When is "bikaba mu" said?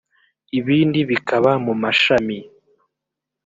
1.09-1.73